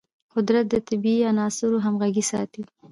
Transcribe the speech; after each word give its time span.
قدرت 0.33 0.65
د 0.69 0.75
طبیعي 0.87 1.21
عناصرو 1.31 1.83
همغږي 1.85 2.23
ساتي. 2.31 2.63